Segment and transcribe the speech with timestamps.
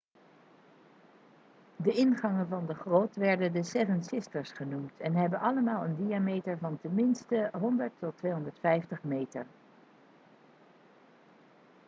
[1.75, 6.57] de ingangen van de grot werden the seven sisters' genoemd en hebben allemaal een diameter
[6.57, 9.45] van ten minste 100 tot 250 meter